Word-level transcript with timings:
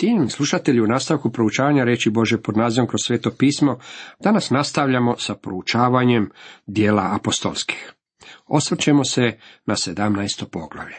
Cijenjeni 0.00 0.30
slušatelji, 0.30 0.80
u 0.80 0.86
nastavku 0.86 1.30
proučavanja 1.30 1.84
reći 1.84 2.10
Bože 2.10 2.42
pod 2.42 2.56
nazivom 2.56 2.88
kroz 2.88 3.00
sveto 3.04 3.30
pismo, 3.38 3.78
danas 4.20 4.50
nastavljamo 4.50 5.14
sa 5.18 5.34
proučavanjem 5.34 6.30
dijela 6.66 7.10
apostolskih. 7.14 7.92
Osvrćemo 8.46 9.04
se 9.04 9.38
na 9.66 9.74
17. 9.74 10.44
poglavlje. 10.44 10.96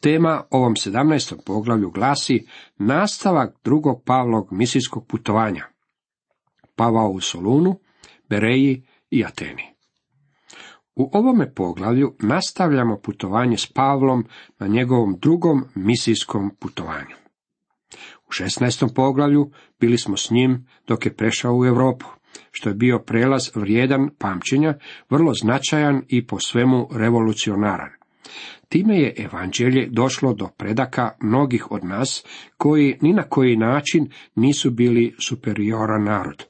Tema 0.00 0.42
ovom 0.50 0.74
17. 0.74 1.34
poglavlju 1.46 1.90
glasi 1.90 2.46
nastavak 2.78 3.56
drugog 3.64 4.02
Pavlog 4.06 4.48
misijskog 4.50 5.06
putovanja. 5.06 5.64
Pavao 6.76 7.10
u 7.10 7.20
Solunu, 7.20 7.78
Bereji 8.28 8.86
i 9.10 9.24
Ateni. 9.24 9.62
U 10.96 11.10
ovome 11.12 11.54
poglavlju 11.54 12.16
nastavljamo 12.20 13.00
putovanje 13.02 13.56
s 13.56 13.66
Pavlom 13.66 14.24
na 14.58 14.66
njegovom 14.66 15.18
drugom 15.18 15.64
misijskom 15.74 16.50
putovanju. 16.60 17.19
U 18.30 18.32
16. 18.32 18.94
poglavlju 18.94 19.50
bili 19.80 19.98
smo 19.98 20.16
s 20.16 20.30
njim 20.30 20.66
dok 20.86 21.06
je 21.06 21.16
prešao 21.16 21.56
u 21.56 21.66
Europu, 21.66 22.06
što 22.50 22.68
je 22.68 22.74
bio 22.74 22.98
prelaz 22.98 23.50
vrijedan 23.54 24.10
pamćenja, 24.18 24.74
vrlo 25.10 25.32
značajan 25.34 26.02
i 26.08 26.26
po 26.26 26.40
svemu 26.40 26.88
revolucionaran. 26.92 27.90
Time 28.68 28.98
je 28.98 29.14
evanđelje 29.18 29.88
došlo 29.90 30.34
do 30.34 30.48
predaka 30.56 31.10
mnogih 31.22 31.70
od 31.70 31.84
nas, 31.84 32.24
koji 32.56 32.98
ni 33.00 33.12
na 33.12 33.22
koji 33.22 33.56
način 33.56 34.10
nisu 34.34 34.70
bili 34.70 35.14
superioran 35.18 36.04
narod. 36.04 36.44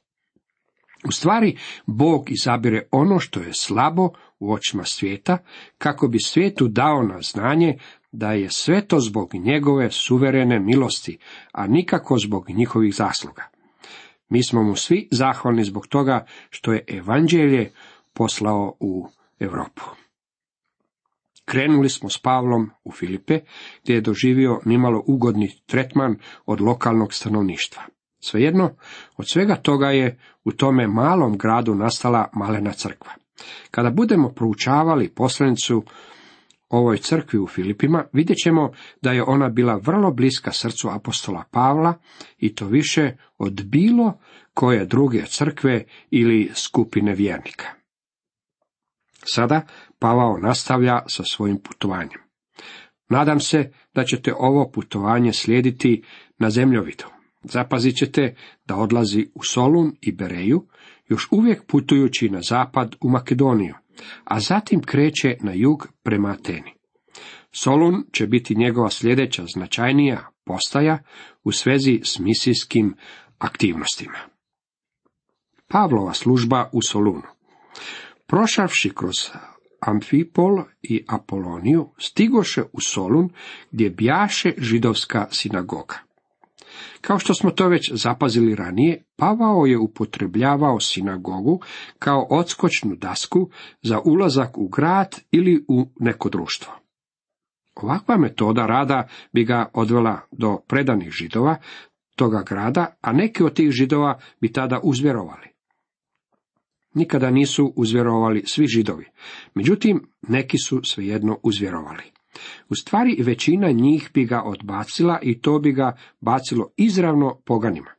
U 1.09 1.13
stvari, 1.13 1.59
Bog 1.87 2.31
izabire 2.31 2.83
ono 2.91 3.19
što 3.19 3.41
je 3.41 3.55
slabo 3.55 4.11
u 4.39 4.53
očima 4.53 4.85
svijeta, 4.85 5.39
kako 5.79 6.09
bi 6.09 6.19
svijetu 6.21 6.69
dao 6.69 7.03
na 7.03 7.21
znanje 7.21 7.79
da 8.13 8.33
je 8.33 8.51
sve 8.51 8.87
to 8.87 9.01
zbog 9.01 9.35
njegove 9.35 9.91
suverene 9.91 10.61
milosti, 10.61 11.19
a 11.53 11.67
nikako 11.67 12.19
zbog 12.19 12.51
njihovih 12.51 12.95
zasluga. 12.95 13.43
Mi 14.29 14.45
smo 14.45 14.63
mu 14.63 14.77
svi 14.77 15.09
zahvalni 15.11 15.65
zbog 15.65 15.87
toga 15.87 16.27
što 16.51 16.73
je 16.73 16.85
evanđelje 16.89 17.73
poslao 18.13 18.77
u 18.81 19.07
Europu. 19.41 19.83
Krenuli 21.45 21.89
smo 21.89 22.09
s 22.09 22.19
Pavlom 22.19 22.71
u 22.85 22.93
Filipe, 22.93 23.41
gdje 23.83 23.95
je 23.95 24.01
doživio 24.01 24.61
nimalo 24.65 25.05
ugodni 25.07 25.51
tretman 25.67 26.17
od 26.47 26.61
lokalnog 26.61 27.15
stanovništva. 27.15 27.83
Svejedno, 28.21 28.71
od 29.17 29.29
svega 29.29 29.57
toga 29.57 29.87
je 29.87 30.19
u 30.45 30.53
tome 30.53 30.87
malom 30.87 31.39
gradu 31.39 31.75
nastala 31.75 32.29
malena 32.33 32.73
crkva. 32.73 33.13
Kada 33.71 33.91
budemo 33.91 34.29
proučavali 34.29 35.09
poslanicu 35.15 35.85
ovoj 36.71 36.99
crkvi 36.99 37.39
u 37.39 37.47
Filipima, 37.47 38.05
vidjet 38.13 38.39
ćemo 38.39 38.73
da 39.03 39.13
je 39.13 39.23
ona 39.23 39.49
bila 39.49 39.77
vrlo 39.77 40.11
bliska 40.11 40.53
srcu 40.53 40.89
apostola 40.89 41.45
Pavla 41.51 41.95
i 42.39 42.55
to 42.55 42.67
više 42.67 43.17
od 43.39 43.65
bilo 43.65 44.19
koje 44.55 44.87
druge 44.87 45.23
crkve 45.27 45.85
ili 46.11 46.51
skupine 46.55 47.15
vjernika. 47.15 47.67
Sada 49.25 49.67
Pavao 49.99 50.39
nastavlja 50.39 50.99
sa 51.07 51.23
svojim 51.25 51.59
putovanjem. 51.63 52.21
Nadam 53.09 53.41
se 53.41 53.73
da 53.95 54.05
ćete 54.05 54.35
ovo 54.37 54.71
putovanje 54.71 55.33
slijediti 55.33 56.03
na 56.39 56.51
zemljovidu. 56.51 57.05
Zapazit 57.43 57.97
ćete 57.97 58.35
da 58.67 58.77
odlazi 58.77 59.31
u 59.35 59.45
Solun 59.45 59.97
i 60.01 60.13
Bereju, 60.13 60.67
još 61.09 61.29
uvijek 61.31 61.67
putujući 61.67 62.29
na 62.29 62.41
zapad 62.43 62.97
u 63.01 63.09
Makedoniju, 63.09 63.75
a 64.25 64.41
zatim 64.41 64.83
kreće 64.83 65.37
na 65.41 65.53
jug 65.53 65.89
prema 66.03 66.29
Ateni. 66.29 66.75
Solun 67.53 68.05
će 68.13 68.27
biti 68.27 68.55
njegova 68.55 68.91
sljedeća 68.91 69.45
značajnija 69.55 70.29
postaja 70.45 70.99
u 71.45 71.53
svezi 71.53 72.01
s 72.05 72.19
misijskim 72.19 72.95
aktivnostima. 73.39 74.19
Pavlova 75.69 76.15
služba 76.15 76.71
u 76.73 76.83
Solunu. 76.83 77.23
Prošavši 78.27 78.91
kroz 78.95 79.15
Amfipol 79.81 80.63
i 80.83 81.05
Apoloniju, 81.09 81.89
stigoše 81.99 82.63
u 82.73 82.81
Solun 82.81 83.29
gdje 83.71 83.91
bjaše 83.91 84.53
židovska 84.59 85.27
sinagoga. 85.31 86.10
Kao 87.01 87.19
što 87.19 87.35
smo 87.35 87.51
to 87.51 87.69
već 87.69 87.93
zapazili 87.95 88.55
ranije, 88.55 89.05
Pavao 89.17 89.67
je 89.67 89.79
upotrebljavao 89.79 90.81
sinagogu 90.81 91.61
kao 91.99 92.27
odskočnu 92.31 92.97
dasku 92.97 93.51
za 93.83 94.01
ulazak 94.05 94.59
u 94.59 94.69
grad 94.69 95.21
ili 95.31 95.65
u 95.69 95.89
neko 96.01 96.29
društvo. 96.29 96.73
Ovakva 97.75 98.17
metoda 98.17 98.67
rada 98.67 99.09
bi 99.33 99.45
ga 99.45 99.71
odvela 99.75 100.21
do 100.33 100.59
predanih 100.69 101.11
židova 101.11 101.57
toga 102.17 102.43
grada, 102.49 102.97
a 103.01 103.13
neki 103.13 103.43
od 103.43 103.55
tih 103.55 103.71
židova 103.71 104.19
bi 104.41 104.53
tada 104.53 104.81
uzvjerovali. 104.83 105.49
Nikada 106.95 107.31
nisu 107.31 107.73
uzvjerovali 107.77 108.43
svi 108.47 108.67
židovi, 108.67 109.05
međutim 109.55 110.13
neki 110.29 110.59
su 110.59 110.81
svejedno 110.85 111.39
uzvjerovali. 111.43 112.20
U 112.69 112.75
stvari 112.75 113.23
većina 113.23 113.71
njih 113.71 114.11
bi 114.15 114.25
ga 114.25 114.43
odbacila 114.43 115.19
i 115.23 115.41
to 115.41 115.59
bi 115.59 115.73
ga 115.73 115.97
bacilo 116.21 116.71
izravno 116.77 117.41
poganima. 117.45 117.91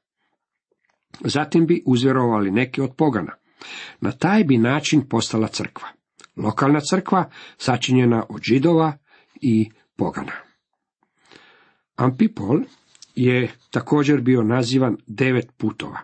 Zatim 1.20 1.66
bi 1.66 1.84
uzvjerovali 1.86 2.52
neki 2.52 2.82
od 2.82 2.96
pogana. 2.98 3.34
Na 4.02 4.12
taj 4.12 4.44
bi 4.44 4.58
način 4.58 5.10
postala 5.10 5.48
crkva. 5.48 5.88
Lokalna 6.36 6.80
crkva 6.90 7.30
sačinjena 7.58 8.26
od 8.30 8.42
židova 8.44 8.98
i 9.42 9.70
pogana. 9.96 10.32
Ampipol 11.96 12.60
je 13.16 13.52
također 13.72 14.22
bio 14.22 14.44
nazivan 14.44 14.98
devet 15.08 15.52
putova. 15.58 16.00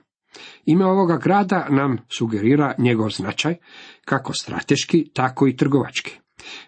Ime 0.65 0.85
ovoga 0.85 1.17
grada 1.17 1.67
nam 1.69 1.97
sugerira 2.17 2.75
njegov 2.77 3.09
značaj, 3.09 3.55
kako 4.05 4.33
strateški, 4.33 5.09
tako 5.13 5.47
i 5.47 5.55
trgovački. 5.55 6.19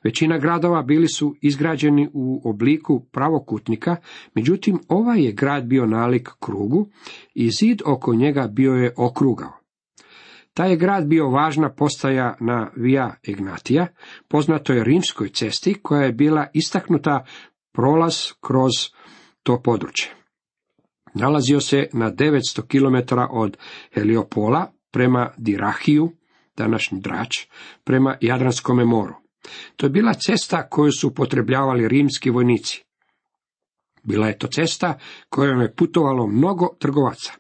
Većina 0.04 0.38
gradova 0.38 0.82
bili 0.82 1.08
su 1.08 1.36
izgrađeni 1.42 2.10
u 2.14 2.42
obliku 2.50 3.06
pravokutnika, 3.12 3.96
međutim 4.36 4.80
ovaj 4.88 5.24
je 5.24 5.32
grad 5.32 5.66
bio 5.66 5.86
nalik 5.86 6.30
krugu 6.40 6.90
i 7.34 7.50
zid 7.60 7.82
oko 7.86 8.14
njega 8.14 8.48
bio 8.48 8.74
je 8.74 8.94
okrugao. 8.98 9.60
Taj 10.54 10.70
je 10.70 10.78
grad 10.78 11.08
bio 11.08 11.30
važna 11.30 11.74
postaja 11.74 12.38
na 12.40 12.72
Via 12.76 13.14
Ignatija, 13.24 13.88
poznatoj 14.28 14.84
rimskoj 14.84 15.30
cesti 15.30 15.74
koja 15.82 16.02
je 16.02 16.12
bila 16.12 16.48
istaknuta 16.54 17.26
prolaz 17.72 18.16
kroz 18.42 18.72
to 19.44 19.62
područje. 19.62 20.10
Nalazio 21.14 21.60
se 21.60 21.88
na 21.94 22.12
900 22.12 22.62
km 22.68 23.16
od 23.32 23.58
Heliopola 23.94 24.72
prema 24.92 25.30
Dirahiju, 25.38 26.12
današnji 26.58 27.00
Drač, 27.00 27.46
prema 27.84 28.18
Jadranskome 28.22 28.86
moru. 28.86 29.14
To 29.76 29.86
je 29.86 29.90
bila 29.90 30.14
cesta 30.14 30.70
koju 30.70 30.92
su 30.92 31.08
upotrebljavali 31.08 31.88
rimski 31.88 32.30
vojnici. 32.30 32.84
Bila 34.04 34.28
je 34.28 34.38
to 34.38 34.48
cesta 34.48 35.00
kojom 35.30 35.62
je 35.62 35.76
putovalo 35.76 36.28
mnogo 36.28 36.68
trgovaca. 36.80 37.34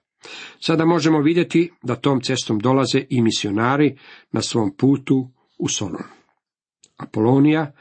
Sada 0.59 0.85
možemo 0.85 1.21
vidjeti 1.21 1.71
da 1.83 1.95
tom 1.95 2.21
cestom 2.21 2.59
dolaze 2.59 3.05
i 3.09 3.21
misionari 3.21 3.97
na 4.31 4.41
svom 4.41 4.75
putu 4.75 5.29
u 5.57 5.67
Solon. 5.67 6.03
Apolonija 6.97 7.71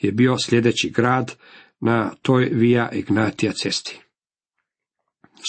je 0.00 0.12
bio 0.12 0.36
sljedeći 0.38 0.90
grad 0.90 1.36
na 1.80 2.10
toj 2.22 2.44
Via 2.44 2.90
Ignatija 2.92 3.52
cesti. 3.52 4.00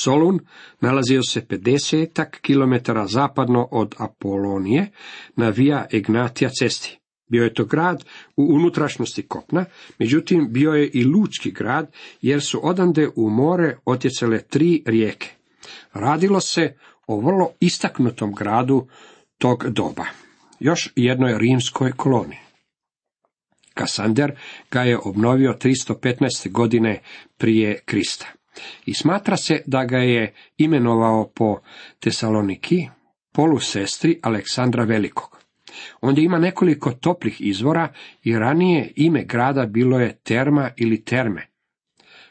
Solun 0.03 0.39
nalazio 0.81 1.23
se 1.23 1.41
50 1.41 2.25
km 2.25 2.91
zapadno 3.07 3.67
od 3.71 3.95
Apolonije 3.97 4.91
na 5.35 5.49
Via 5.49 5.85
Ignatija 5.91 6.49
cesti. 6.59 6.99
Bio 7.27 7.43
je 7.43 7.53
to 7.53 7.65
grad 7.65 8.03
u 8.37 8.43
unutrašnjosti 8.55 9.27
kopna, 9.27 9.65
međutim 9.99 10.47
bio 10.49 10.71
je 10.71 10.89
i 10.89 11.03
lučki 11.03 11.51
grad, 11.51 11.91
jer 12.21 12.41
su 12.41 12.67
odande 12.67 13.09
u 13.15 13.29
more 13.29 13.77
otjecale 13.85 14.41
tri 14.41 14.83
rijeke. 14.85 15.29
Radilo 15.93 16.39
se 16.39 16.73
o 17.07 17.19
vrlo 17.19 17.51
istaknutom 17.59 18.33
gradu 18.33 18.87
tog 19.37 19.65
doba, 19.69 20.05
još 20.59 20.91
jednoj 20.95 21.37
rimskoj 21.37 21.91
koloniji. 21.91 22.39
Kasander 23.73 24.31
ga 24.71 24.81
je 24.81 24.99
obnovio 25.03 25.57
315. 25.61 26.51
godine 26.51 27.01
prije 27.37 27.79
Krista. 27.85 28.25
I 28.85 28.93
smatra 28.93 29.37
se 29.37 29.61
da 29.65 29.85
ga 29.85 29.97
je 29.97 30.33
imenovao 30.57 31.31
po 31.35 31.59
Tesaloniki, 31.99 32.87
polusestri 33.31 34.19
Aleksandra 34.23 34.83
Velikog. 34.83 35.34
Ondje 36.01 36.23
ima 36.23 36.39
nekoliko 36.39 36.91
toplih 36.91 37.41
izvora 37.41 37.93
i 38.23 38.39
ranije 38.39 38.93
ime 38.95 39.23
grada 39.23 39.65
bilo 39.65 39.99
je 39.99 40.15
Terma 40.23 40.69
ili 40.77 41.03
Terme. 41.03 41.47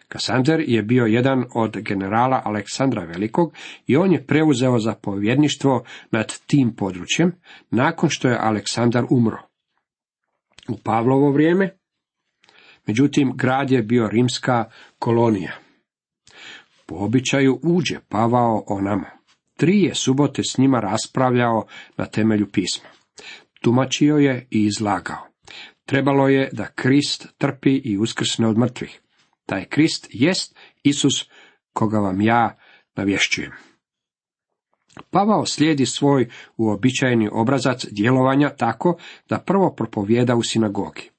Kasander 0.08 0.64
je 0.66 0.82
bio 0.82 1.04
jedan 1.04 1.44
od 1.54 1.76
generala 1.76 2.42
Aleksandra 2.44 3.04
Velikog 3.04 3.54
i 3.86 3.96
on 3.96 4.12
je 4.12 4.26
preuzeo 4.26 4.78
zapovjedništvo 4.78 5.84
nad 6.10 6.38
tim 6.46 6.76
područjem 6.76 7.32
nakon 7.70 8.10
što 8.10 8.28
je 8.28 8.38
Aleksandar 8.40 9.04
umro. 9.10 9.38
U 10.68 10.76
Pavlovo 10.84 11.30
vrijeme, 11.30 11.70
međutim, 12.86 13.32
grad 13.36 13.70
je 13.70 13.82
bio 13.82 14.08
rimska 14.08 14.64
kolonija. 14.98 15.52
Po 16.86 16.94
običaju 16.94 17.60
uđe 17.62 17.98
Pavao 18.08 18.64
o 18.66 18.80
nama. 18.80 19.10
Tri 19.56 19.82
je 19.82 19.94
subote 19.94 20.42
s 20.42 20.58
njima 20.58 20.80
raspravljao 20.80 21.66
na 21.96 22.06
temelju 22.06 22.46
pisma. 22.52 22.88
Tumačio 23.64 24.16
je 24.16 24.46
i 24.50 24.64
izlagao. 24.64 25.26
Trebalo 25.86 26.28
je 26.28 26.48
da 26.52 26.66
Krist 26.66 27.26
trpi 27.38 27.80
i 27.84 27.98
uskrsne 27.98 28.48
od 28.48 28.58
mrtvih. 28.58 29.00
Taj 29.46 29.64
Krist 29.64 30.06
jest 30.10 30.56
Isus 30.82 31.28
koga 31.72 31.98
vam 31.98 32.20
ja 32.20 32.56
navješćujem. 32.96 33.52
Pavao 35.10 35.46
slijedi 35.46 35.86
svoj 35.86 36.28
uobičajeni 36.56 37.28
obrazac 37.32 37.86
djelovanja 37.90 38.50
tako 38.50 38.96
da 39.28 39.38
prvo 39.38 39.74
propovjeda 39.74 40.36
u 40.36 40.42
sinagogi. 40.42 41.10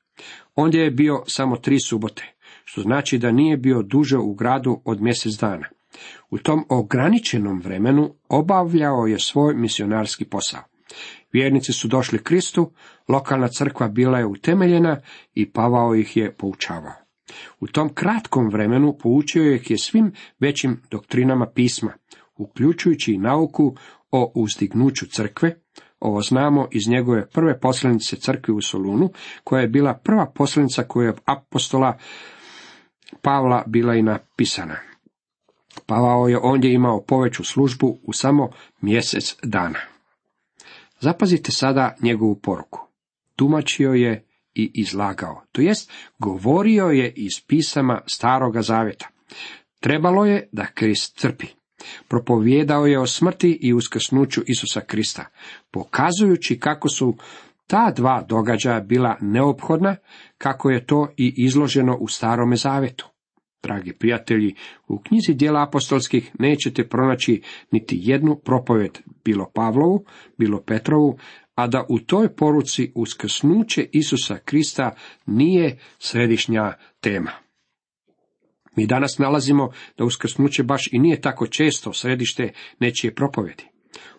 Ondje 0.56 0.82
je 0.82 0.92
bio 0.92 1.24
samo 1.28 1.58
tri 1.58 1.80
subote, 1.80 2.36
što 2.64 2.82
znači 2.82 3.18
da 3.18 3.32
nije 3.32 3.58
bio 3.58 3.82
duže 3.82 4.18
u 4.18 4.34
gradu 4.34 4.82
od 4.86 5.02
mjesec 5.02 5.34
dana. 5.34 5.68
U 6.30 6.38
tom 6.38 6.66
ograničenom 6.70 7.62
vremenu 7.62 8.14
obavljao 8.30 9.06
je 9.08 9.20
svoj 9.20 9.56
misionarski 9.56 10.26
posao. 10.26 10.62
Vjernici 11.36 11.74
su 11.74 11.88
došli 11.88 12.24
Kristu, 12.24 12.72
lokalna 13.08 13.48
crkva 13.48 13.88
bila 13.88 14.18
je 14.20 14.26
utemeljena 14.26 14.98
i 15.34 15.52
Pavao 15.52 15.96
ih 15.96 16.18
je 16.18 16.34
poučavao. 16.34 16.94
U 17.60 17.68
tom 17.68 17.94
kratkom 17.94 18.50
vremenu 18.50 18.98
poučio 18.98 19.54
ih 19.54 19.72
je 19.72 19.78
svim 19.78 20.12
većim 20.40 20.82
doktrinama 20.92 21.48
pisma, 21.56 21.94
uključujući 22.38 23.14
i 23.14 23.18
nauku 23.18 23.76
o 24.12 24.32
uzdignuću 24.36 25.06
crkve, 25.06 25.56
ovo 26.00 26.22
znamo 26.22 26.68
iz 26.72 26.88
njegove 26.88 27.30
prve 27.30 27.60
poslanice 27.60 28.16
crkve 28.16 28.54
u 28.54 28.62
Solunu, 28.62 29.10
koja 29.44 29.62
je 29.62 29.68
bila 29.68 29.94
prva 29.94 30.32
poslanica 30.36 30.84
koja 30.84 31.08
je 31.08 31.16
apostola 31.26 31.98
Pavla 33.22 33.64
bila 33.68 33.96
i 33.96 34.02
napisana. 34.02 34.76
Pavao 35.86 36.28
je 36.28 36.38
ondje 36.38 36.74
imao 36.74 37.04
poveću 37.04 37.44
službu 37.44 38.00
u 38.04 38.14
samo 38.14 38.50
mjesec 38.82 39.36
dana. 39.44 39.95
Zapazite 41.00 41.52
sada 41.52 41.96
njegovu 42.02 42.36
poruku. 42.36 42.80
Tumačio 43.36 43.94
je 43.94 44.26
i 44.54 44.72
izlagao, 44.74 45.42
to 45.52 45.62
jest 45.62 45.92
govorio 46.20 46.86
je 46.86 47.14
iz 47.16 47.42
pisama 47.48 48.02
staroga 48.08 48.62
zavjeta. 48.62 49.08
Trebalo 49.80 50.26
je 50.26 50.50
da 50.52 50.66
Krist 50.66 51.18
crpi. 51.18 51.46
Propovijedao 52.08 52.86
je 52.86 53.00
o 53.00 53.08
smrti 53.08 53.60
i 53.62 53.74
uskrsnuću 53.74 54.42
Isusa 54.48 54.82
Krista, 54.82 55.26
pokazujući 55.72 56.60
kako 56.60 56.90
su 56.90 57.18
ta 57.68 57.92
dva 57.96 58.26
događaja 58.30 58.80
bila 58.80 59.18
neophodna, 59.22 59.96
kako 60.38 60.70
je 60.70 60.86
to 60.86 61.08
i 61.18 61.34
izloženo 61.38 61.98
u 61.98 62.08
starome 62.08 62.56
zavetu. 62.56 63.15
Dragi 63.66 63.94
prijatelji, 63.94 64.56
u 64.88 65.00
knjizi 65.00 65.34
dijela 65.34 65.64
apostolskih 65.68 66.32
nećete 66.40 66.88
pronaći 66.88 67.42
niti 67.72 68.00
jednu 68.02 68.36
propoved, 68.36 69.00
bilo 69.24 69.52
Pavlovu, 69.54 70.06
bilo 70.38 70.62
Petrovu, 70.62 71.18
a 71.56 71.68
da 71.68 71.86
u 71.90 72.00
toj 72.00 72.36
poruci 72.36 72.92
uskrsnuće 72.96 73.88
Isusa 73.92 74.38
Krista 74.38 74.92
nije 75.26 75.78
središnja 76.00 76.74
tema. 77.00 77.32
Mi 78.76 78.88
danas 78.88 79.18
nalazimo 79.18 79.72
da 79.98 80.06
uskrsnuće 80.06 80.64
baš 80.64 80.90
i 80.92 81.00
nije 81.00 81.22
tako 81.22 81.48
često 81.48 81.94
središte 81.94 82.52
nečije 82.80 83.16
propovedi. 83.16 83.64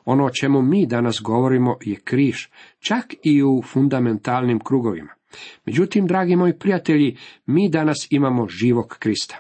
Ono 0.05 0.25
o 0.25 0.31
čemu 0.31 0.63
mi 0.63 0.87
danas 0.87 1.21
govorimo 1.23 1.77
je 1.81 1.97
križ, 2.05 2.47
čak 2.79 3.15
i 3.23 3.43
u 3.43 3.63
fundamentalnim 3.63 4.61
krugovima. 4.61 5.16
Međutim, 5.65 6.07
dragi 6.07 6.37
moji 6.37 6.59
prijatelji, 6.59 7.17
mi 7.47 7.69
danas 7.69 8.07
imamo 8.11 8.49
živog 8.49 8.97
Krista. 8.99 9.39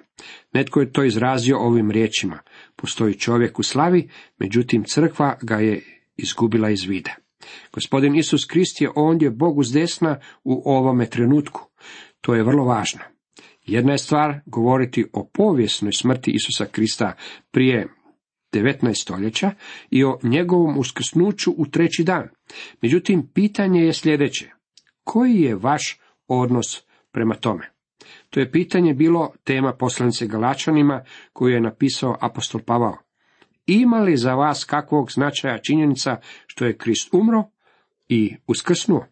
Netko 0.52 0.80
je 0.80 0.92
to 0.92 1.04
izrazio 1.04 1.58
ovim 1.58 1.90
riječima. 1.90 2.38
Postoji 2.76 3.14
čovjek 3.14 3.58
u 3.58 3.62
slavi, 3.62 4.08
međutim 4.38 4.84
crkva 4.84 5.38
ga 5.42 5.56
je 5.56 5.82
izgubila 6.16 6.70
iz 6.70 6.84
vida. 6.84 7.14
Gospodin 7.72 8.16
Isus 8.16 8.44
Krist 8.44 8.80
je 8.80 8.90
ondje 8.96 9.30
Bogu 9.30 9.62
zdesna 9.62 10.18
u 10.44 10.62
ovome 10.64 11.06
trenutku. 11.06 11.70
To 12.20 12.34
je 12.34 12.42
vrlo 12.42 12.64
važno. 12.64 13.00
Jedna 13.66 13.92
je 13.92 13.98
stvar 13.98 14.40
govoriti 14.46 15.04
o 15.12 15.30
povijesnoj 15.34 15.92
smrti 15.92 16.30
Isusa 16.30 16.64
Krista 16.64 17.12
prije 17.50 17.88
19. 18.52 19.02
stoljeća 19.02 19.50
i 19.90 20.04
o 20.04 20.18
njegovom 20.22 20.78
uskrsnuću 20.78 21.54
u 21.56 21.66
treći 21.66 22.04
dan. 22.04 22.28
Međutim, 22.82 23.30
pitanje 23.34 23.80
je 23.80 23.92
sljedeće. 23.92 24.55
Koji 25.06 25.40
je 25.40 25.54
vaš 25.54 26.00
odnos 26.28 26.82
prema 27.12 27.34
tome? 27.34 27.70
To 28.30 28.40
je 28.40 28.52
pitanje 28.52 28.94
bilo 28.94 29.32
tema 29.44 29.72
poslanice 29.72 30.26
Galačanima 30.26 31.04
koju 31.32 31.54
je 31.54 31.60
napisao 31.60 32.16
apostol 32.20 32.60
Pavao. 32.66 32.96
Ima 33.66 34.00
li 34.00 34.16
za 34.16 34.34
vas 34.34 34.64
kakvog 34.64 35.12
značaja 35.12 35.58
činjenica 35.58 36.16
što 36.46 36.64
je 36.64 36.76
Krist 36.76 37.14
umro 37.14 37.44
i 38.08 38.36
uskrsnuo? 38.46 39.06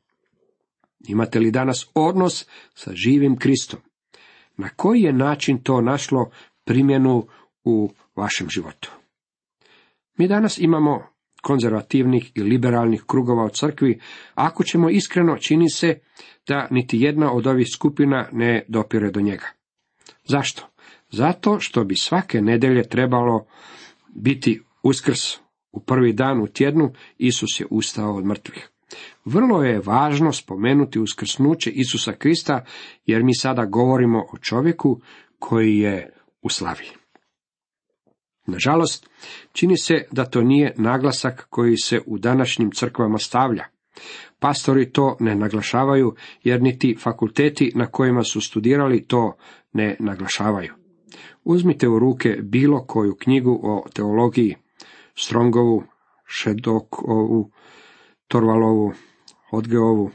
Imate 1.09 1.39
li 1.39 1.51
danas 1.51 1.87
odnos 1.95 2.47
sa 2.75 2.91
živim 2.95 3.37
Kristom? 3.37 3.81
Na 4.57 4.69
koji 4.69 5.01
je 5.01 5.13
način 5.13 5.63
to 5.63 5.81
našlo 5.81 6.31
primjenu 6.65 7.27
u 7.65 7.91
vašem 8.17 8.49
životu? 8.51 8.93
Mi 10.17 10.29
danas 10.29 10.59
imamo 10.59 11.14
konzervativnih 11.45 12.33
i 12.35 12.43
liberalnih 12.43 13.05
krugova 13.07 13.45
u 13.45 13.49
crkvi, 13.49 14.01
ako 14.35 14.65
ćemo 14.65 14.91
iskreno 14.91 15.37
čini 15.37 15.71
se 15.71 15.99
da 16.49 16.69
niti 16.71 17.01
jedna 17.01 17.33
od 17.33 17.47
ovih 17.47 17.67
skupina 17.75 18.29
ne 18.33 18.65
dopire 18.69 19.11
do 19.11 19.21
njega. 19.21 19.47
Zašto? 20.25 20.69
Zato 21.11 21.61
što 21.61 21.85
bi 21.85 21.97
svake 21.97 22.41
nedelje 22.43 22.89
trebalo 22.89 23.47
biti 24.15 24.63
uskrs. 24.83 25.37
U 25.73 25.81
prvi 25.81 26.13
dan 26.13 26.43
u 26.43 26.47
tjednu 26.47 26.93
Isus 27.19 27.61
je 27.61 27.67
ustao 27.71 28.17
od 28.17 28.25
mrtvih. 28.25 28.69
Vrlo 29.25 29.63
je 29.63 29.81
važno 29.85 30.33
spomenuti 30.33 31.01
uskrsnuće 31.01 31.71
Isusa 31.71 32.13
Krista, 32.13 32.65
jer 33.07 33.23
mi 33.23 33.35
sada 33.35 33.65
govorimo 33.65 34.19
o 34.19 34.39
čovjeku 34.39 35.01
koji 35.39 35.79
je 35.79 36.13
u 36.43 36.49
slavi. 36.49 37.04
Nažalost, 38.47 39.11
čini 39.53 39.77
se 39.77 39.95
da 40.11 40.25
to 40.25 40.43
nije 40.43 40.75
naglasak 40.77 41.47
koji 41.51 41.77
se 41.77 42.01
u 42.07 42.19
današnjim 42.19 42.71
crkvama 42.71 43.19
stavlja. 43.19 43.65
Pastori 44.39 44.93
to 44.93 45.17
ne 45.21 45.35
naglašavaju, 45.35 46.15
jer 46.43 46.63
niti 46.63 46.97
fakulteti 47.01 47.73
na 47.75 47.87
kojima 47.87 48.23
su 48.23 48.41
studirali 48.41 49.07
to 49.07 49.37
ne 49.73 49.97
naglašavaju. 50.01 50.75
Uzmite 51.45 51.89
u 51.89 51.99
ruke 51.99 52.29
bilo 52.43 52.85
koju 52.87 53.17
knjigu 53.17 53.61
o 53.63 53.87
teologiji, 53.95 54.57
Strongovu, 55.15 55.83
Šedokovu, 56.27 57.51
Torvalovu, 58.29 58.93
Odgeovu 59.51 60.11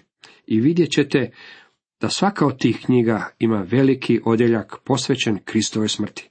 i 0.47 0.59
vidjet 0.59 0.91
ćete 0.91 1.31
da 2.01 2.09
svaka 2.09 2.45
od 2.45 2.59
tih 2.59 2.81
knjiga 2.85 3.29
ima 3.39 3.65
veliki 3.71 4.19
odjeljak 4.25 4.77
posvećen 4.83 5.39
Kristove 5.45 5.87
smrti. 5.87 6.29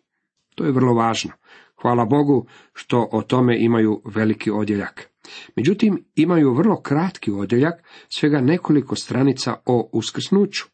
To 0.54 0.64
je 0.64 0.72
vrlo 0.72 0.94
važno. 0.94 1.32
Hvala 1.82 2.04
Bogu 2.04 2.46
što 2.72 3.08
o 3.12 3.22
tome 3.22 3.56
imaju 3.58 4.02
veliki 4.04 4.50
odjeljak. 4.50 5.10
Međutim, 5.56 6.04
imaju 6.14 6.54
vrlo 6.54 6.80
kratki 6.82 7.30
odjeljak, 7.30 7.74
svega 8.08 8.40
nekoliko 8.40 8.96
stranica 8.96 9.54
o 9.66 9.90
uskrsnuću. 9.92 10.64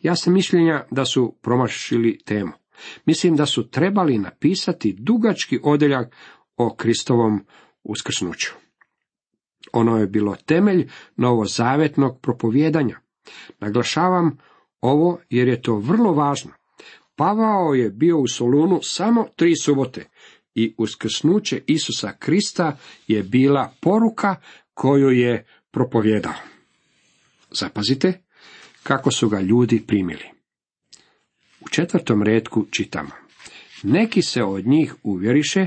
Ja 0.00 0.16
sam 0.16 0.32
mišljenja 0.32 0.84
da 0.90 1.04
su 1.04 1.34
promašili 1.42 2.18
temu. 2.24 2.52
Mislim 3.06 3.36
da 3.36 3.46
su 3.46 3.70
trebali 3.70 4.18
napisati 4.18 4.96
dugački 4.98 5.60
odjeljak 5.62 6.14
o 6.56 6.74
Kristovom 6.74 7.46
uskrsnuću. 7.84 8.50
Ono 9.72 9.98
je 9.98 10.06
bilo 10.06 10.36
temelj 10.46 10.88
novozavetnog 11.16 12.20
propovjedanja. 12.20 12.98
Naglašavam 13.60 14.38
ovo 14.80 15.18
jer 15.30 15.48
je 15.48 15.62
to 15.62 15.76
vrlo 15.76 16.12
važno. 16.12 16.50
Pavao 17.16 17.74
je 17.74 17.90
bio 17.90 18.18
u 18.18 18.28
Solunu 18.28 18.78
samo 18.82 19.26
tri 19.36 19.56
subote 19.56 20.08
i 20.54 20.74
uskrsnuće 20.78 21.62
Isusa 21.66 22.12
Krista 22.18 22.78
je 23.08 23.22
bila 23.22 23.74
poruka 23.80 24.36
koju 24.74 25.10
je 25.10 25.46
propovjedao. 25.70 26.34
Zapazite 27.50 28.20
kako 28.82 29.10
su 29.10 29.28
ga 29.28 29.40
ljudi 29.40 29.82
primili. 29.86 30.24
U 31.60 31.68
četvrtom 31.68 32.22
redku 32.22 32.66
čitamo. 32.70 33.10
Neki 33.82 34.22
se 34.22 34.42
od 34.42 34.66
njih 34.66 34.94
uvjeriše, 35.02 35.66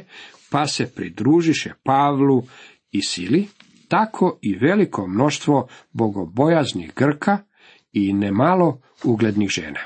pa 0.49 0.67
se 0.67 0.93
pridružiše 0.95 1.73
Pavlu 1.83 2.43
i 2.91 3.01
Sili, 3.01 3.47
tako 3.87 4.39
i 4.41 4.55
veliko 4.55 5.07
mnoštvo 5.07 5.67
bogobojaznih 5.91 6.93
Grka 6.95 7.37
i 7.93 8.13
nemalo 8.13 8.81
uglednih 9.03 9.49
žena. 9.49 9.79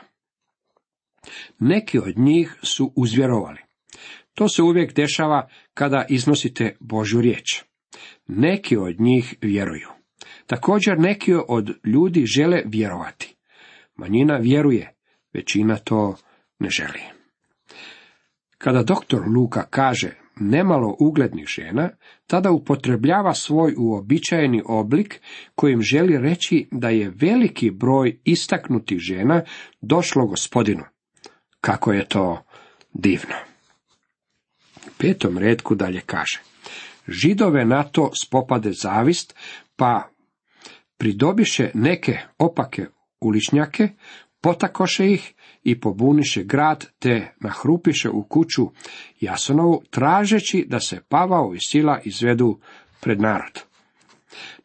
Neki 1.59 1.99
od 1.99 2.17
njih 2.17 2.55
su 2.63 2.93
uzvjerovali. 2.95 3.70
To 4.33 4.49
se 4.49 4.61
uvijek 4.61 4.93
dešava 4.93 5.49
kada 5.73 6.05
iznosite 6.09 6.75
Božju 6.79 7.21
riječ. 7.21 7.63
Neki 8.27 8.77
od 8.77 8.99
njih 8.99 9.35
vjeruju. 9.41 9.87
Također 10.47 10.99
neki 10.99 11.33
od 11.47 11.71
ljudi 11.85 12.25
žele 12.25 12.61
vjerovati. 12.65 13.35
Manjina 13.95 14.37
vjeruje, 14.37 14.93
većina 15.33 15.77
to 15.77 16.15
ne 16.59 16.69
želi. 16.69 17.01
Kada 18.57 18.83
doktor 18.83 19.21
Luka 19.27 19.65
kaže 19.69 20.11
nemalo 20.35 20.95
uglednih 20.99 21.47
žena, 21.47 21.89
tada 22.27 22.51
upotrebljava 22.51 23.33
svoj 23.33 23.75
uobičajeni 23.77 24.61
oblik 24.65 25.21
kojim 25.55 25.81
želi 25.81 26.17
reći 26.17 26.67
da 26.71 26.89
je 26.89 27.13
veliki 27.15 27.71
broj 27.71 28.19
istaknutih 28.23 28.99
žena 28.99 29.43
došlo 29.81 30.25
gospodinu. 30.25 30.83
Kako 31.61 31.91
je 31.91 32.07
to 32.07 32.43
divno. 32.93 33.50
Petom 34.97 35.37
redku 35.37 35.75
dalje 35.75 36.01
kaže. 36.05 36.41
Židove 37.07 37.65
na 37.65 37.83
to 37.83 38.11
spopade 38.23 38.71
zavist, 38.71 39.35
pa 39.75 40.09
pridobiše 40.97 41.71
neke 41.73 42.19
opake 42.37 42.85
uličnjake, 43.21 43.89
potakoše 44.41 45.13
ih 45.13 45.33
i 45.63 45.79
pobuniše 45.79 46.43
grad, 46.43 46.85
te 46.99 47.33
nahrupiše 47.39 48.09
u 48.09 48.23
kuću 48.23 48.71
Jasonovu, 49.19 49.83
tražeći 49.89 50.65
da 50.67 50.79
se 50.79 51.01
Pavao 51.09 51.53
i 51.53 51.59
Sila 51.59 51.99
izvedu 52.03 52.59
pred 53.01 53.21
narod. 53.21 53.61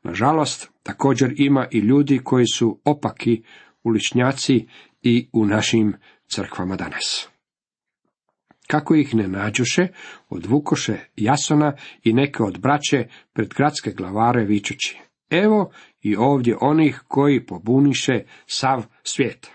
Nažalost, 0.02 0.70
također 0.82 1.34
ima 1.36 1.66
i 1.70 1.78
ljudi 1.78 2.20
koji 2.24 2.46
su 2.46 2.80
opaki 2.84 3.42
uličnjaci 3.82 4.66
i 5.02 5.28
u 5.32 5.46
našim 5.46 5.96
crkvama 6.28 6.76
danas. 6.76 7.28
Kako 8.66 8.94
ih 8.94 9.14
ne 9.14 9.28
nađuše, 9.28 9.88
odvukoše 10.28 10.96
Jasona 11.16 11.72
i 12.04 12.12
neke 12.12 12.42
od 12.42 12.58
braće 12.58 13.08
pred 13.32 13.54
gradske 13.54 13.90
glavare 13.90 14.44
vičući. 14.44 14.98
Evo 15.30 15.70
i 16.02 16.16
ovdje 16.16 16.56
onih 16.60 17.02
koji 17.08 17.46
pobuniše 17.46 18.24
sav 18.46 18.84
svijet. 19.02 19.50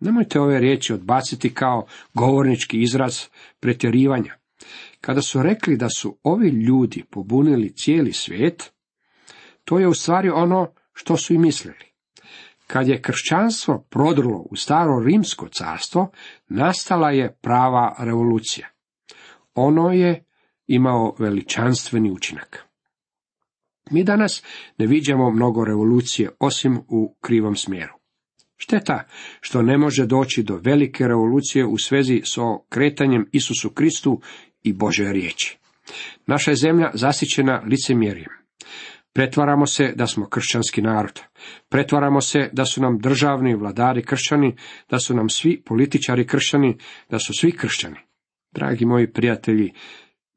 Nemojte 0.00 0.40
ove 0.40 0.60
riječi 0.60 0.92
odbaciti 0.92 1.54
kao 1.54 1.86
govornički 2.14 2.82
izraz 2.82 3.18
pretjerivanja. 3.60 4.34
Kada 5.00 5.22
su 5.22 5.42
rekli 5.42 5.76
da 5.76 5.88
su 5.88 6.18
ovi 6.22 6.48
ljudi 6.48 7.04
pobunili 7.10 7.74
cijeli 7.76 8.12
svijet, 8.12 8.72
to 9.64 9.78
je 9.78 9.88
u 9.88 9.94
stvari 9.94 10.28
ono 10.28 10.72
što 10.92 11.16
su 11.16 11.34
i 11.34 11.38
mislili. 11.38 11.91
Kad 12.72 12.88
je 12.88 13.02
kršćanstvo 13.02 13.86
prodrlo 13.90 14.46
u 14.50 14.56
staro 14.56 15.04
rimsko 15.06 15.48
carstvo, 15.48 16.10
nastala 16.48 17.10
je 17.10 17.38
prava 17.42 17.96
revolucija. 17.98 18.68
Ono 19.54 19.90
je 19.90 20.24
imao 20.66 21.14
veličanstveni 21.18 22.10
učinak. 22.10 22.64
Mi 23.90 24.04
danas 24.04 24.42
ne 24.78 24.86
viđamo 24.86 25.30
mnogo 25.30 25.64
revolucije, 25.64 26.30
osim 26.40 26.80
u 26.88 27.16
krivom 27.20 27.56
smjeru. 27.56 27.92
Šteta 28.56 29.04
što 29.40 29.62
ne 29.62 29.78
može 29.78 30.06
doći 30.06 30.42
do 30.42 30.60
velike 30.64 31.08
revolucije 31.08 31.66
u 31.66 31.78
svezi 31.78 32.22
s 32.24 32.38
kretanjem 32.68 33.28
Isusu 33.32 33.70
Kristu 33.70 34.20
i 34.62 34.72
Bože 34.72 35.12
riječi. 35.12 35.58
Naša 36.26 36.50
je 36.50 36.56
zemlja 36.56 36.90
zasićena 36.94 37.62
licemjerjem. 37.66 38.41
Pretvaramo 39.14 39.66
se 39.66 39.92
da 39.96 40.06
smo 40.06 40.26
kršćanski 40.26 40.82
narod. 40.82 41.20
Pretvaramo 41.68 42.20
se 42.20 42.50
da 42.52 42.64
su 42.64 42.82
nam 42.82 42.98
državni 42.98 43.54
vladari 43.54 44.02
kršćani, 44.02 44.56
da 44.90 44.98
su 44.98 45.14
nam 45.14 45.28
svi 45.28 45.62
političari 45.62 46.26
kršćani, 46.26 46.78
da 47.10 47.18
su 47.18 47.34
svi 47.34 47.52
kršćani. 47.52 47.96
Dragi 48.54 48.86
moji 48.86 49.12
prijatelji, 49.12 49.72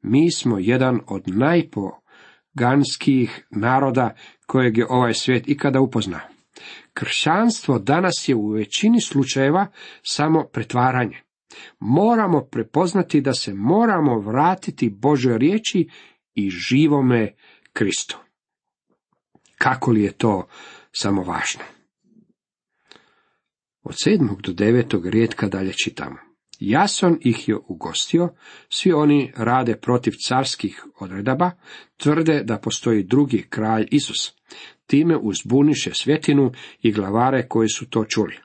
mi 0.02 0.30
smo 0.30 0.58
jedan 0.58 1.00
od 1.06 1.22
najpoganskih 1.26 3.46
naroda 3.50 4.14
kojeg 4.46 4.78
je 4.78 4.86
ovaj 4.88 5.14
svijet 5.14 5.48
ikada 5.48 5.80
upoznao. 5.80 6.20
Kršćanstvo 6.92 7.78
danas 7.78 8.28
je 8.28 8.34
u 8.34 8.48
većini 8.48 9.00
slučajeva 9.00 9.66
samo 10.02 10.44
pretvaranje. 10.52 11.22
Moramo 11.78 12.40
prepoznati 12.40 13.20
da 13.20 13.34
se 13.34 13.54
moramo 13.54 14.18
vratiti 14.18 14.90
Božoj 14.90 15.38
riječi 15.38 15.88
i 16.34 16.50
živome 16.50 17.34
Kristu. 17.72 18.25
Kako 19.58 19.90
li 19.90 20.02
je 20.02 20.12
to 20.12 20.48
samo 20.92 21.22
važno? 21.22 21.62
Od 23.82 23.94
sedmog 24.04 24.42
do 24.42 24.52
devetog 24.52 25.06
rijetka 25.06 25.48
dalje 25.48 25.72
čitamo. 25.72 26.16
Jason 26.60 27.18
ih 27.20 27.48
je 27.48 27.56
ugostio, 27.68 28.28
svi 28.68 28.92
oni 28.92 29.32
rade 29.36 29.76
protiv 29.76 30.12
carskih 30.26 30.84
odredaba, 31.00 31.50
tvrde 31.96 32.42
da 32.44 32.58
postoji 32.58 33.02
drugi 33.02 33.46
kralj 33.50 33.88
Isus. 33.90 34.32
Time 34.86 35.16
uzbuniše 35.16 35.94
svjetinu 35.94 36.52
i 36.82 36.92
glavare 36.92 37.48
koji 37.48 37.68
su 37.68 37.90
to 37.90 38.04
čuli. 38.04 38.36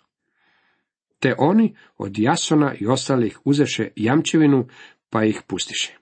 Te 1.19 1.35
oni 1.37 1.75
od 1.97 2.19
Jasona 2.19 2.75
i 2.79 2.87
ostalih 2.87 3.39
uzeše 3.43 3.89
jamčevinu, 3.95 4.67
pa 5.09 5.23
ih 5.23 5.41
pustiše. 5.47 5.97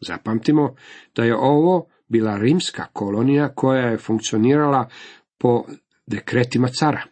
Zapamtimo 0.00 0.74
da 1.16 1.24
je 1.24 1.36
ovo 1.36 1.88
bila 2.08 2.38
rimska 2.38 2.86
kolonija 2.92 3.54
koja 3.54 3.86
je 3.86 3.98
funkcionirala 3.98 4.88
po 5.38 5.64
dekretima 6.06 6.68
cara. 6.68 7.02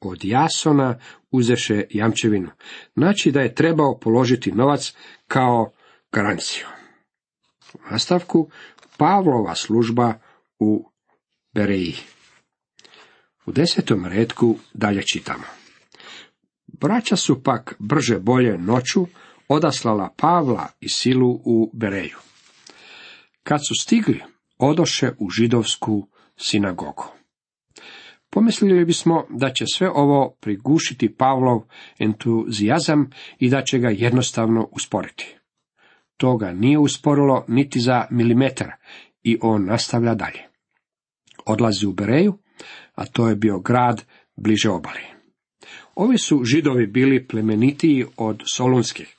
Od 0.00 0.24
Jasona 0.24 0.98
uzeše 1.30 1.84
jamčevinu. 1.90 2.50
Znači 2.96 3.30
da 3.30 3.40
je 3.40 3.54
trebao 3.54 3.98
položiti 3.98 4.52
novac 4.52 4.94
kao 5.26 5.72
garanciju. 6.12 6.66
U 7.74 7.78
nastavku 7.90 8.50
Pavlova 8.96 9.54
služba 9.54 10.14
u 10.58 10.90
Bereji. 11.54 11.96
U 13.46 13.52
desetom 13.52 14.06
redku 14.06 14.56
dalje 14.74 15.02
čitamo. 15.02 15.44
Braća 16.66 17.16
su 17.16 17.42
pak 17.42 17.74
brže 17.78 18.18
bolje 18.18 18.58
noću 18.58 19.06
odaslala 19.48 20.14
Pavla 20.16 20.68
i 20.80 20.88
Silu 20.88 21.40
u 21.44 21.70
Bereju. 21.74 22.31
Kad 23.42 23.60
su 23.68 23.74
stigli, 23.80 24.22
odoše 24.58 25.10
u 25.18 25.30
židovsku 25.30 26.08
sinagogu. 26.36 27.04
Pomislili 28.30 28.84
bismo 28.84 29.26
da 29.30 29.52
će 29.52 29.64
sve 29.74 29.90
ovo 29.90 30.36
prigušiti 30.40 31.14
Pavlov 31.14 31.60
entuzijazam 31.98 33.10
i 33.38 33.50
da 33.50 33.62
će 33.62 33.78
ga 33.78 33.88
jednostavno 33.88 34.68
usporiti. 34.72 35.36
To 36.16 36.36
ga 36.36 36.52
nije 36.52 36.78
usporilo 36.78 37.44
niti 37.48 37.80
za 37.80 38.06
milimetar 38.10 38.70
i 39.22 39.38
on 39.42 39.64
nastavlja 39.64 40.14
dalje. 40.14 40.42
Odlazi 41.46 41.86
u 41.86 41.92
Bereju, 41.92 42.38
a 42.94 43.06
to 43.06 43.28
je 43.28 43.36
bio 43.36 43.58
grad 43.60 44.04
bliže 44.36 44.70
obali. 44.70 45.02
Ovi 45.94 46.18
su 46.18 46.44
židovi 46.44 46.86
bili 46.86 47.26
plemenitiji 47.26 48.04
od 48.16 48.42
solunskih. 48.54 49.16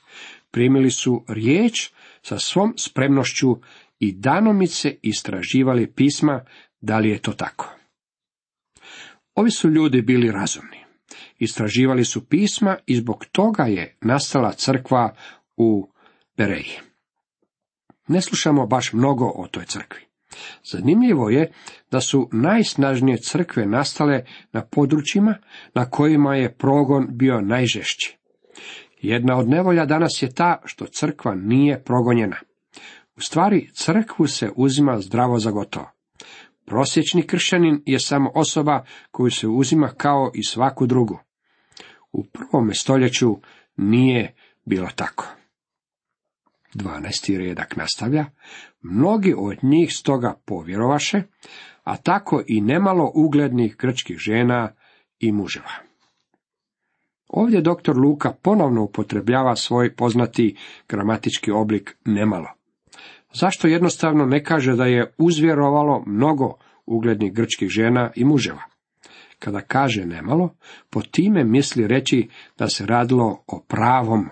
Primili 0.50 0.90
su 0.90 1.24
riječ 1.28 1.90
sa 2.22 2.38
svom 2.38 2.74
spremnošću 2.76 3.56
i 4.04 4.12
danomice 4.12 4.96
istraživali 5.02 5.92
pisma 5.92 6.44
da 6.80 6.98
li 6.98 7.10
je 7.10 7.18
to 7.18 7.32
tako. 7.32 7.74
Ovi 9.34 9.50
su 9.50 9.70
ljudi 9.70 10.02
bili 10.02 10.30
razumni. 10.30 10.84
Istraživali 11.38 12.04
su 12.04 12.28
pisma 12.28 12.76
i 12.86 12.96
zbog 12.96 13.24
toga 13.32 13.62
je 13.62 13.96
nastala 14.00 14.52
crkva 14.52 15.14
u 15.56 15.90
Bereji. 16.36 16.78
Ne 18.08 18.20
slušamo 18.20 18.66
baš 18.66 18.92
mnogo 18.92 19.24
o 19.24 19.46
toj 19.50 19.64
crkvi. 19.64 20.00
Zanimljivo 20.64 21.30
je 21.30 21.52
da 21.90 22.00
su 22.00 22.28
najsnažnije 22.32 23.18
crkve 23.18 23.66
nastale 23.66 24.24
na 24.52 24.66
područjima 24.66 25.34
na 25.74 25.90
kojima 25.90 26.36
je 26.36 26.54
progon 26.54 27.06
bio 27.10 27.40
najžešći. 27.40 28.18
Jedna 29.00 29.38
od 29.38 29.48
nevolja 29.48 29.86
danas 29.86 30.22
je 30.22 30.34
ta 30.34 30.62
što 30.64 30.86
crkva 30.86 31.34
nije 31.34 31.84
progonjena. 31.84 32.36
U 33.16 33.20
stvari, 33.20 33.70
crkvu 33.72 34.26
se 34.26 34.50
uzima 34.56 35.00
zdravo 35.00 35.38
za 35.38 35.50
gotovo. 35.50 35.90
Prosječni 36.64 37.26
kršćanin 37.26 37.82
je 37.86 37.98
samo 37.98 38.30
osoba 38.34 38.84
koju 39.10 39.30
se 39.30 39.48
uzima 39.48 39.88
kao 39.96 40.30
i 40.34 40.44
svaku 40.44 40.86
drugu. 40.86 41.18
U 42.12 42.24
prvome 42.24 42.74
stoljeću 42.74 43.36
nije 43.76 44.34
bilo 44.64 44.88
tako. 44.96 45.26
12. 46.74 47.38
redak 47.38 47.76
nastavlja, 47.76 48.24
mnogi 48.82 49.34
od 49.38 49.58
njih 49.62 49.92
stoga 49.92 50.34
povjerovaše, 50.44 51.22
a 51.84 51.96
tako 51.96 52.42
i 52.46 52.60
nemalo 52.60 53.12
uglednih 53.14 53.76
grčkih 53.76 54.16
žena 54.18 54.72
i 55.18 55.32
muževa. 55.32 55.70
Ovdje 57.28 57.60
doktor 57.60 57.96
Luka 57.96 58.32
ponovno 58.42 58.82
upotrebljava 58.82 59.56
svoj 59.56 59.94
poznati 59.96 60.56
gramatički 60.88 61.50
oblik 61.50 61.96
nemalo. 62.04 62.48
Zašto 63.34 63.68
jednostavno 63.68 64.26
ne 64.26 64.44
kaže 64.44 64.76
da 64.76 64.84
je 64.84 65.14
uzvjerovalo 65.18 66.04
mnogo 66.06 66.54
uglednih 66.86 67.32
grčkih 67.32 67.68
žena 67.68 68.10
i 68.16 68.24
muževa? 68.24 68.62
Kada 69.38 69.60
kaže 69.60 70.06
nemalo, 70.06 70.54
po 70.90 71.02
time 71.02 71.44
misli 71.44 71.86
reći 71.86 72.28
da 72.58 72.68
se 72.68 72.86
radilo 72.86 73.44
o 73.46 73.64
pravom 73.68 74.28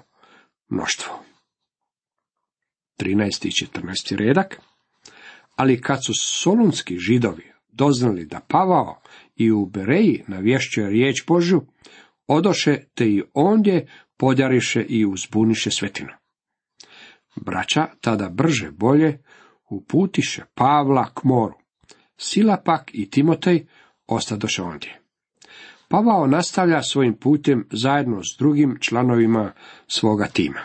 mnoštvu. 0.69 1.15
13. 3.01 3.47
i 3.47 3.67
14. 3.67 4.17
redak. 4.17 4.61
Ali 5.57 5.81
kad 5.81 6.05
su 6.05 6.13
solunski 6.15 6.99
židovi 6.99 7.53
doznali 7.69 8.27
da 8.27 8.41
Pavao 8.49 9.01
i 9.37 9.51
u 9.51 9.67
Bereji 9.67 10.25
navješćuje 10.27 10.91
riječ 10.91 11.27
Božju, 11.27 11.63
odoše 12.27 12.77
te 12.95 13.07
i 13.07 13.23
ondje 13.35 13.87
podjariše 14.17 14.85
i 14.89 15.07
uzbuniše 15.07 15.71
svetinu. 15.71 16.22
Braća 17.37 17.87
tada 18.01 18.29
brže 18.29 18.71
bolje 18.71 19.19
uputiše 19.71 20.43
Pavla 20.55 21.11
k 21.15 21.25
moru. 21.25 21.55
Sila 22.17 22.63
pak 22.65 22.91
i 22.95 23.11
Timotej 23.11 23.67
ostadoše 24.07 24.63
ondje. 24.63 25.01
Pavao 25.89 26.27
nastavlja 26.27 26.83
svojim 26.83 27.15
putem 27.15 27.69
zajedno 27.73 28.23
s 28.23 28.39
drugim 28.39 28.77
članovima 28.81 29.53
svoga 29.87 30.27
tima. 30.27 30.61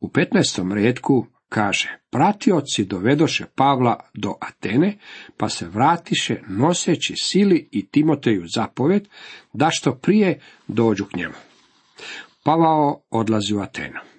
U 0.00 0.08
15. 0.08 0.74
redku 0.74 1.26
kaže, 1.48 1.98
pratioci 2.10 2.84
dovedoše 2.84 3.44
Pavla 3.54 4.00
do 4.14 4.34
Atene, 4.40 4.98
pa 5.36 5.48
se 5.48 5.68
vratiše 5.68 6.40
noseći 6.48 7.14
sili 7.16 7.68
i 7.72 7.86
Timoteju 7.86 8.42
zapovjed, 8.54 9.08
da 9.52 9.68
što 9.70 9.94
prije 9.94 10.40
dođu 10.68 11.04
k 11.04 11.16
njemu. 11.16 11.34
Pavao 12.44 13.02
odlazi 13.10 13.54
u 13.54 13.60
Atenu. 13.60 14.09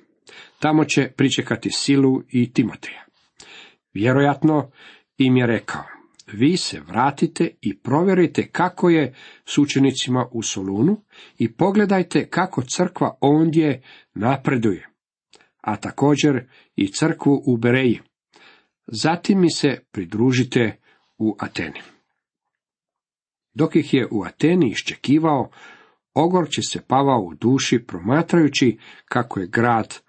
Tamo 0.62 0.86
će 0.86 1.12
pričekati 1.18 1.70
silu 1.72 2.22
i 2.30 2.54
Timoteja. 2.54 3.06
Vjerojatno 3.94 4.72
im 5.18 5.38
je 5.38 5.48
rekao, 5.48 5.84
vi 6.34 6.58
se 6.58 6.80
vratite 6.80 7.50
i 7.62 7.78
provjerite 7.78 8.48
kako 8.48 8.90
je 8.90 9.14
s 9.46 9.58
učenicima 9.58 10.28
u 10.32 10.42
Solunu 10.42 11.02
i 11.38 11.54
pogledajte 11.54 12.28
kako 12.30 12.62
crkva 12.62 13.18
ondje 13.22 13.82
napreduje, 14.14 14.90
a 15.62 15.76
također 15.76 16.50
i 16.76 16.88
crkvu 16.88 17.44
u 17.46 17.58
Bereji. 17.58 18.00
Zatim 18.88 19.42
mi 19.42 19.52
se 19.52 19.80
pridružite 19.92 20.78
u 21.18 21.36
Ateni. 21.40 21.82
Dok 23.54 23.76
ih 23.76 23.94
je 23.94 24.08
u 24.12 24.24
Ateni 24.24 24.70
iščekivao, 24.70 25.50
ogorče 26.14 26.62
se 26.62 26.82
pavao 26.88 27.22
u 27.22 27.34
duši 27.34 27.80
promatrajući 27.88 28.78
kako 29.06 29.40
je 29.40 29.48
grad 29.48 30.02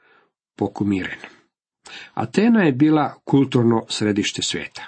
pokumiren. 0.62 1.18
Atena 2.14 2.62
je 2.62 2.72
bila 2.72 3.14
kulturno 3.24 3.86
središte 3.88 4.42
svijeta. 4.42 4.82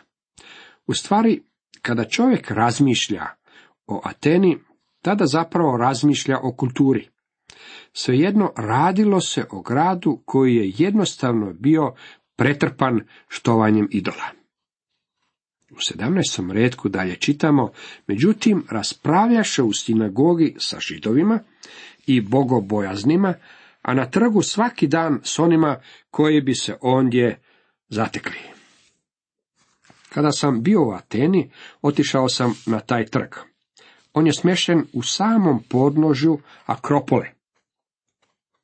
U 0.86 0.94
stvari, 0.94 1.42
kada 1.82 2.04
čovjek 2.04 2.50
razmišlja 2.50 3.26
o 3.86 4.00
Ateni, 4.04 4.58
tada 5.02 5.26
zapravo 5.26 5.76
razmišlja 5.76 6.38
o 6.42 6.52
kulturi. 6.52 7.08
Svejedno 7.92 8.52
radilo 8.56 9.20
se 9.20 9.44
o 9.50 9.62
gradu 9.62 10.22
koji 10.24 10.54
je 10.54 10.72
jednostavno 10.78 11.52
bio 11.52 11.94
pretrpan 12.36 13.00
štovanjem 13.28 13.88
idola. 13.90 14.28
U 15.70 15.76
17. 15.76 16.52
redku 16.52 16.88
dalje 16.88 17.16
čitamo, 17.16 17.70
međutim 18.06 18.64
raspravljaše 18.70 19.62
u 19.62 19.72
sinagogi 19.72 20.54
sa 20.58 20.78
židovima 20.80 21.40
i 22.06 22.20
bogobojaznima, 22.20 23.34
a 23.84 23.94
na 23.94 24.10
trgu 24.10 24.42
svaki 24.42 24.86
dan 24.86 25.20
s 25.22 25.38
onima 25.38 25.76
koji 26.10 26.40
bi 26.40 26.54
se 26.54 26.76
ondje 26.80 27.40
zatekli. 27.88 28.38
Kada 30.08 30.32
sam 30.32 30.62
bio 30.62 30.88
u 30.88 30.92
Ateni, 30.92 31.50
otišao 31.82 32.28
sam 32.28 32.54
na 32.66 32.80
taj 32.80 33.06
trg. 33.06 33.34
On 34.12 34.26
je 34.26 34.32
smješten 34.32 34.84
u 34.92 35.02
samom 35.02 35.62
podnožju 35.68 36.40
Akropole. 36.66 37.30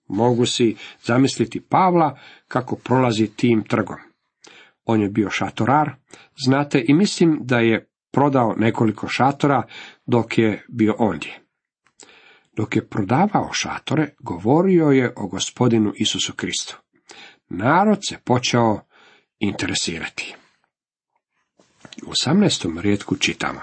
Mogu 0.09 0.47
si 0.47 0.77
zamisliti 1.03 1.61
Pavla 1.61 2.19
kako 2.49 2.77
prolazi 2.77 3.27
tim 3.37 3.65
trgom. 3.65 3.99
On 4.85 5.03
je 5.03 5.09
bio 5.09 5.31
šatorar, 5.31 5.95
znate, 6.45 6.85
i 6.89 6.95
mislim 6.95 7.39
da 7.43 7.59
je 7.59 7.89
prodao 8.13 8.55
nekoliko 8.57 9.09
šatora 9.09 9.63
dok 10.07 10.39
je 10.39 10.65
bio 10.69 10.95
ondje. 10.99 11.50
Dok 12.57 12.77
je 12.77 12.89
prodavao 12.89 13.53
šatore, 13.53 14.15
govorio 14.19 14.87
je 14.91 15.13
o 15.17 15.27
gospodinu 15.27 15.93
Isusu 15.97 16.33
Kristu. 16.33 16.77
Narod 17.49 17.99
se 18.09 18.19
počeo 18.25 18.81
interesirati. 19.39 20.35
U 22.07 22.11
18. 22.11 22.81
rijetku 22.81 23.17
čitamo. 23.17 23.61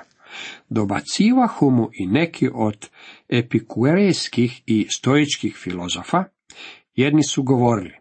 Dobacivahu 0.70 1.72
mu 1.72 1.90
i 1.94 2.08
neki 2.08 2.50
od 2.54 2.90
epikurejskih 3.30 4.62
i 4.66 4.88
stoičkih 4.90 5.58
filozofa, 5.58 6.24
jedni 6.96 7.24
su 7.24 7.44
govorili, 7.44 7.96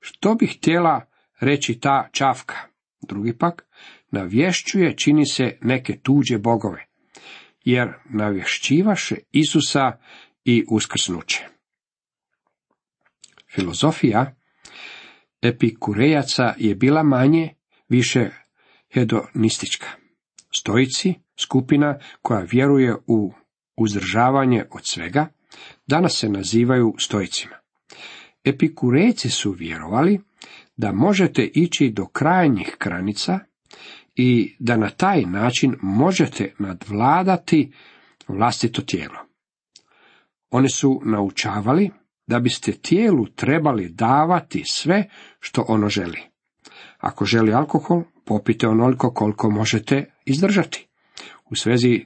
što 0.00 0.34
bi 0.34 0.46
htjela 0.46 1.06
reći 1.40 1.80
ta 1.80 2.08
čavka, 2.12 2.56
drugi 3.08 3.38
pak, 3.38 3.66
navješćuje 4.10 4.96
čini 4.96 5.26
se 5.26 5.58
neke 5.60 5.98
tuđe 6.02 6.38
bogove, 6.38 6.86
jer 7.64 7.92
navješćivaše 8.04 9.16
Isusa 9.32 9.92
i 10.44 10.64
uskrsnuće. 10.68 11.44
Filozofija 13.54 14.34
epikurejaca 15.42 16.54
je 16.58 16.74
bila 16.74 17.02
manje, 17.02 17.54
više 17.88 18.30
hedonistička. 18.94 19.86
Stoici, 20.58 21.14
skupina 21.40 21.98
koja 22.22 22.40
vjeruje 22.40 22.94
u 23.06 23.32
uzdržavanje 23.76 24.64
od 24.70 24.80
svega, 24.84 25.28
danas 25.86 26.18
se 26.18 26.28
nazivaju 26.28 26.94
stoicima. 26.98 27.54
Epikureci 28.44 29.30
su 29.30 29.50
vjerovali 29.50 30.20
da 30.76 30.92
možete 30.92 31.50
ići 31.54 31.90
do 31.90 32.06
krajnjih 32.06 32.76
granica 32.80 33.38
i 34.16 34.56
da 34.58 34.76
na 34.76 34.90
taj 34.90 35.22
način 35.22 35.76
možete 35.82 36.54
nadvladati 36.58 37.72
vlastito 38.28 38.82
tijelo. 38.82 39.18
Oni 40.50 40.68
su 40.68 41.00
naučavali 41.04 41.90
da 42.26 42.40
biste 42.40 42.72
tijelu 42.72 43.26
trebali 43.26 43.88
davati 43.88 44.62
sve 44.66 45.08
što 45.40 45.64
ono 45.68 45.88
želi. 45.88 46.20
Ako 46.98 47.24
želi 47.24 47.52
alkohol, 47.52 48.02
popite 48.24 48.68
onoliko 48.68 49.10
koliko 49.10 49.50
možete 49.50 50.10
izdržati. 50.24 50.86
U 51.50 51.56
svezi 51.56 52.04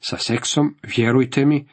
sa 0.00 0.16
seksom, 0.18 0.76
vjerujte 0.96 1.46
mi, 1.46 1.68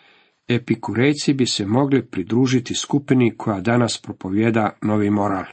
epikurejci 0.47 1.33
bi 1.33 1.45
se 1.45 1.65
mogli 1.65 2.05
pridružiti 2.05 2.75
skupini 2.75 3.37
koja 3.37 3.61
danas 3.61 4.01
propovjeda 4.01 4.77
novi 4.81 5.09
moral, 5.09 5.45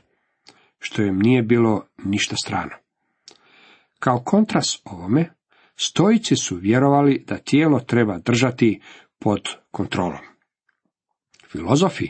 što 0.79 1.03
im 1.03 1.19
nije 1.19 1.43
bilo 1.43 1.87
ništa 2.05 2.37
strano. 2.37 2.88
Kao 3.99 4.23
kontrast 4.25 4.81
ovome, 4.85 5.31
stojici 5.77 6.37
su 6.37 6.57
vjerovali 6.57 7.25
da 7.27 7.39
tijelo 7.39 7.81
treba 7.81 8.19
držati 8.19 8.81
pod 9.19 9.49
kontrolom. 9.71 10.21
Filozofi 11.49 12.07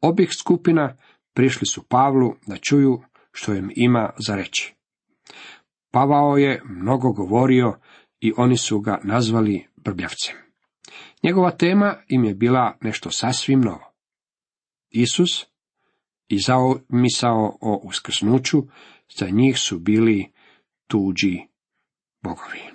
obih 0.00 0.30
skupina 0.38 0.96
prišli 1.34 1.66
su 1.66 1.82
Pavlu 1.88 2.34
da 2.46 2.56
čuju 2.56 3.02
što 3.32 3.54
im 3.54 3.70
ima 3.76 4.10
za 4.26 4.36
reći. 4.36 4.74
Pavao 5.90 6.36
je 6.36 6.62
mnogo 6.64 7.12
govorio 7.12 7.78
i 8.20 8.32
oni 8.36 8.56
su 8.56 8.80
ga 8.80 9.00
nazvali 9.04 9.66
brbljavcem. 9.76 10.36
Njegova 11.22 11.50
tema 11.50 11.96
im 12.08 12.24
je 12.24 12.34
bila 12.34 12.76
nešto 12.80 13.10
sasvim 13.10 13.60
novo. 13.60 13.92
Isus 14.90 15.46
i 16.28 16.38
misao 16.88 17.58
o 17.60 17.80
uskrsnuću 17.84 18.62
za 19.18 19.28
njih 19.28 19.58
su 19.58 19.78
bili 19.78 20.31
tuđi 20.92 21.34
bogovi. 22.22 22.71